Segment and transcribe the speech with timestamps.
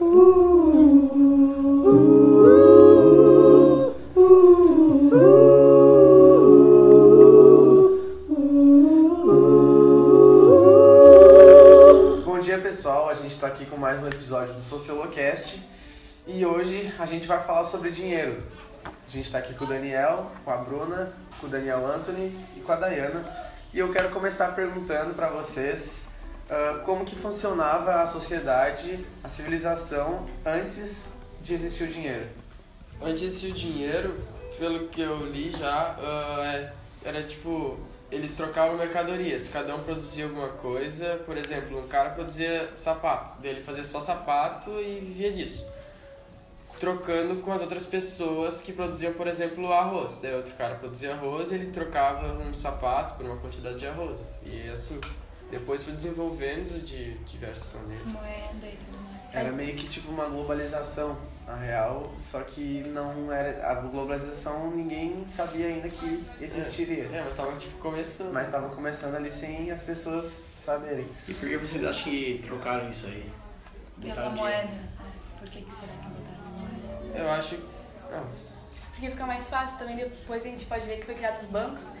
[0.00, 0.06] Bom
[12.40, 15.60] dia pessoal, a gente está aqui com mais um episódio do Sociolocast
[16.28, 18.40] e hoje a gente vai falar sobre dinheiro.
[18.84, 22.60] A gente está aqui com o Daniel, com a Bruna, com o Daniel Anthony e
[22.60, 23.24] com a Dayana
[23.74, 26.07] e eu quero começar perguntando para vocês
[26.50, 31.04] ah, como que funcionava a sociedade, a civilização antes
[31.42, 32.26] de existir o dinheiro.
[33.00, 34.14] Antes se o dinheiro,
[34.58, 36.72] pelo que eu li já, ah, é-
[37.04, 37.78] era tipo,
[38.10, 43.52] eles trocavam mercadorias, cada um produzia alguma coisa, por exemplo, um cara produzia sapato, daí
[43.52, 45.70] ele fazia só sapato e vivia disso.
[46.80, 50.20] Trocando com as outras pessoas que produziam, por exemplo, arroz.
[50.20, 54.38] Daí outro cara produzia arroz e ele trocava um sapato por uma quantidade de arroz.
[54.44, 55.00] E assim,
[55.50, 58.06] depois foi desenvolvendo de diversas maneiras.
[58.06, 59.34] moeda e tudo mais.
[59.34, 61.16] Era meio que tipo uma globalização,
[61.46, 67.04] na real, só que não era a globalização ninguém sabia ainda que existiria.
[67.12, 68.32] É, mas tava tipo começando.
[68.32, 71.06] Mas tava começando ali sem as pessoas saberem.
[71.26, 73.30] E por que vocês acham que trocaram isso aí?
[74.00, 74.62] Pela Botaram moeda.
[74.66, 74.84] dinheiro?
[74.84, 77.18] É, por que, que será que botaram a moeda?
[77.18, 77.58] Eu acho.
[78.12, 78.24] Ah,
[78.92, 81.92] Porque fica mais fácil também, depois a gente pode ver que foi criado os bancos.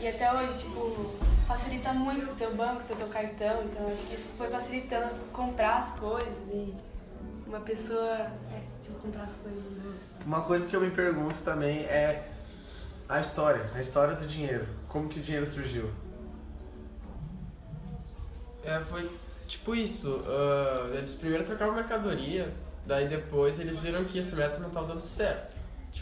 [0.00, 1.14] E até hoje, tipo,
[1.46, 3.62] facilita muito o teu banco, ter teu cartão.
[3.64, 6.74] Então acho que isso foi facilitando as- comprar as coisas e
[7.46, 10.06] uma pessoa, é, tipo, comprar as coisas dos outros.
[10.24, 12.28] Uma coisa que eu me pergunto também é
[13.08, 14.66] a história, a história do dinheiro.
[14.88, 15.90] Como que o dinheiro surgiu?
[18.64, 19.10] É, foi
[19.46, 20.22] tipo isso.
[20.26, 22.52] ah, eles primeiro trocavam mercadoria,
[22.86, 25.59] daí depois eles viram que esse método não estava dando certo.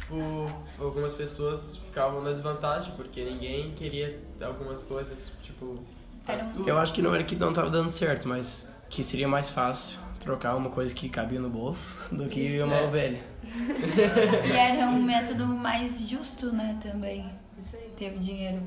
[0.08, 0.46] Tipo,
[0.78, 5.78] algumas pessoas ficavam na desvantagem porque ninguém queria algumas coisas, tipo.
[6.26, 6.66] Um-.
[6.66, 10.00] Eu acho que não era que não tava dando certo, mas que seria mais fácil
[10.18, 12.86] trocar uma coisa que cabia no bolso do que Isso, uma é.
[12.86, 13.20] ovelha.
[13.44, 17.30] E era um método mais justo, né, também.
[17.58, 17.90] Isso aí.
[17.96, 18.62] Ter o dinheiro.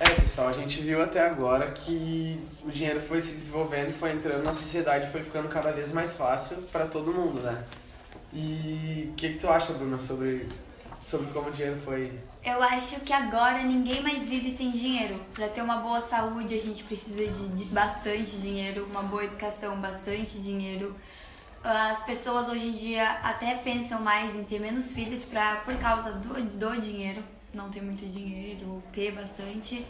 [0.00, 4.44] É, pessoal, a gente viu até agora que o dinheiro foi se desenvolvendo, foi entrando
[4.44, 7.64] na sociedade, foi ficando cada vez mais fácil para todo mundo, né?
[8.32, 10.46] E o que, que tu acha, Bruna, sobre,
[11.00, 12.12] sobre como o dinheiro foi
[12.44, 15.20] Eu acho que agora ninguém mais vive sem dinheiro.
[15.34, 19.80] Para ter uma boa saúde, a gente precisa de, de bastante dinheiro, uma boa educação,
[19.80, 20.94] bastante dinheiro.
[21.62, 26.12] As pessoas hoje em dia até pensam mais em ter menos filhos pra, por causa
[26.12, 27.22] do, do dinheiro,
[27.52, 29.84] não ter muito dinheiro, ou ter bastante.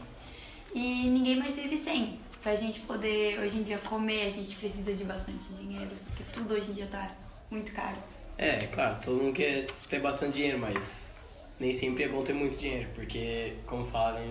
[0.74, 2.18] E ninguém mais vive sem.
[2.42, 6.54] Pra gente poder hoje em dia comer, a gente precisa de bastante dinheiro, porque tudo
[6.54, 7.10] hoje em dia tá
[7.50, 7.96] muito caro.
[8.38, 11.14] É, claro, todo mundo quer ter bastante dinheiro, mas
[11.58, 14.22] nem sempre é bom ter muito dinheiro, porque, como falam,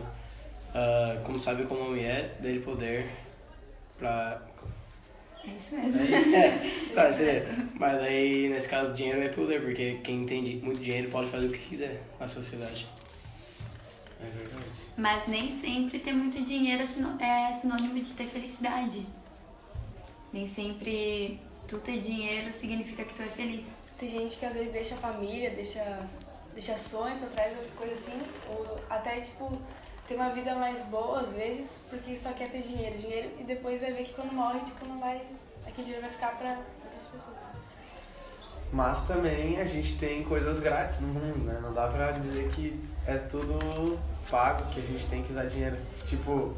[0.73, 3.09] ah, como sabe como o homem é, dele poder
[3.97, 4.41] pra.
[5.45, 6.35] É isso mesmo.
[6.35, 6.49] É,
[6.93, 7.43] tá, entendeu?
[7.75, 11.51] Mas aí, nesse caso, dinheiro é poder, porque quem tem muito dinheiro pode fazer o
[11.51, 12.87] que quiser na sociedade.
[14.21, 14.65] É verdade.
[14.97, 19.05] Mas nem sempre ter muito dinheiro é sino- é sinônimo de ter felicidade.
[20.33, 23.69] Nem sempre tu ter dinheiro significa que tu é feliz.
[23.97, 25.83] Tem gente que às vezes deixa a família, deixa,
[26.53, 29.57] deixa sonhos pra trás, coisa assim, ou até, tipo,
[30.07, 33.81] ter uma vida mais boa às vezes, porque só quer ter dinheiro, dinheiro, e depois
[33.81, 35.21] vai ver que quando morre, tipo, não vai.
[35.65, 37.51] Aquele dinheiro vai ficar pra outras pessoas.
[38.71, 41.59] Mas também a gente tem coisas grátis no mundo, né?
[41.61, 43.97] Não dá pra dizer que é tudo
[44.29, 45.77] pago, que a gente tem que usar dinheiro.
[46.05, 46.55] Tipo,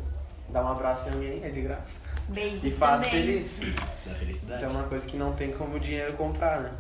[0.50, 1.92] dar um abraço em alguém é de graça.
[2.28, 3.12] Beijos E faz também.
[3.12, 3.60] feliz.
[4.06, 4.60] Da felicidade.
[4.60, 6.72] Isso é uma coisa que não tem como o dinheiro comprar, né?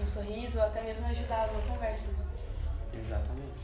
[0.00, 2.08] Um sorriso, ou até mesmo ajudar uma conversa.
[2.92, 3.56] Exatamente.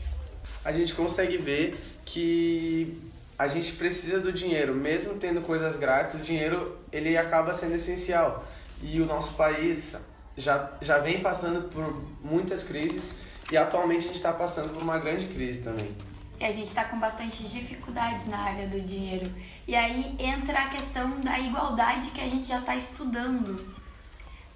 [0.63, 6.19] A gente consegue ver que a gente precisa do dinheiro, mesmo tendo coisas grátis, o
[6.19, 8.45] dinheiro ele acaba sendo essencial.
[8.81, 9.95] E o nosso país
[10.37, 13.15] já, já vem passando por muitas crises
[13.51, 15.95] e atualmente a gente está passando por uma grande crise também.
[16.39, 19.31] E a gente tá com bastante dificuldades na área do dinheiro.
[19.67, 23.82] E aí entra a questão da igualdade que a gente já tá estudando.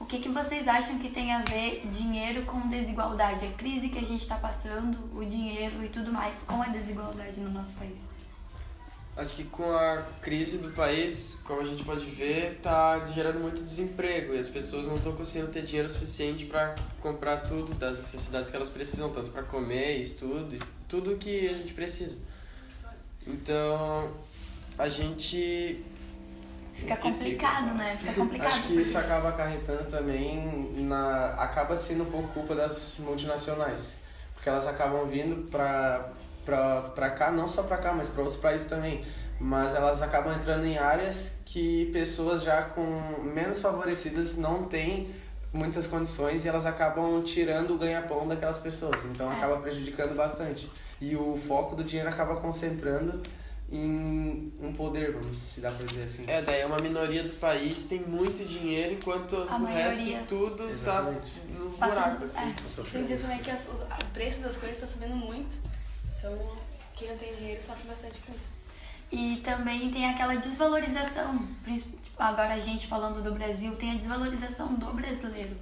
[0.08, 3.46] Que, que vocês acham que tem a ver dinheiro com desigualdade?
[3.46, 7.42] A crise que a gente tá passando, o dinheiro e tudo mais com a desigualdade
[7.42, 8.10] no nosso país.
[9.18, 13.62] Acho que com a crise do país, como a gente pode ver, tá gerando muito
[13.62, 18.50] desemprego e as pessoas não estão conseguindo ter dinheiro suficiente para comprar tudo das necessidades
[18.50, 20.58] que elas precisam, tanto para comer, estudo,
[20.88, 22.22] tudo que a gente precisa.
[23.26, 24.14] Então,
[24.78, 25.84] a gente
[26.78, 27.98] Fica Esqueci complicado, né?
[28.00, 28.48] Fica complicado.
[28.54, 33.98] Acho que isso acaba acarretando também na acaba sendo um pouco culpa das multinacionais,
[34.34, 36.10] porque elas acabam vindo pra
[36.46, 39.04] pra, pra cá, não só pra cá, mas pra outros países também,
[39.38, 42.82] mas elas acabam entrando em áreas que pessoas já com
[43.22, 45.14] menos favorecidas não têm
[45.52, 49.04] muitas condições e elas acabam tirando o ganha-pão daquelas pessoas.
[49.06, 49.36] Então É.
[49.36, 50.72] acaba prejudicando bastante.
[51.02, 53.22] E o foco do dinheiro acaba concentrando
[53.70, 56.24] em um poder, vamos se dá pra dizer assim.
[56.28, 60.24] É, daí é uma minoria do país tem muito dinheiro, enquanto A o resto maioria.
[60.28, 61.32] tudo Exatamente.
[61.32, 62.54] tá no Passando- buraco, assim.
[62.80, 62.84] é.
[62.84, 65.56] Sem dizer também que as- o preço das coisas está subindo muito.
[66.18, 66.38] Então,
[66.96, 68.56] quem não tem dinheiro sofre bastante com isso.
[69.12, 74.76] E também tem aquela desvalorização, tipo, agora a gente falando do Brasil, tem a desvalorização
[74.76, 75.56] do brasileiro.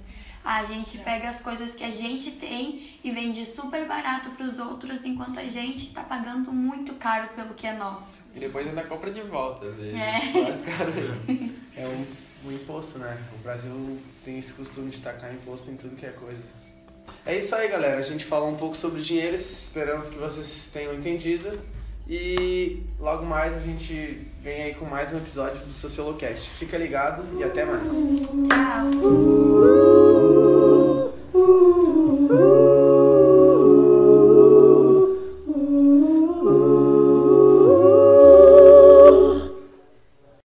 [0.46, 4.60] A gente pega as coisas que a gente tem e vende super barato para os
[4.60, 8.20] outros, enquanto a gente tá pagando muito caro pelo que é nosso.
[8.32, 10.00] E depois ainda compra de volta, às vezes.
[10.00, 10.30] É.
[10.40, 11.52] Mais caro ainda.
[11.76, 13.18] É um, um imposto, né?
[13.34, 16.44] O Brasil tem esse costume de tacar imposto em tudo que é coisa.
[17.26, 17.98] É isso aí, galera.
[17.98, 19.34] A gente falou um pouco sobre dinheiro.
[19.34, 21.58] Esperamos que vocês tenham entendido.
[22.08, 26.48] E logo mais a gente vem aí com mais um episódio do Sociolocast.
[26.50, 27.88] Fica ligado e até mais.
[27.90, 29.55] Tchau!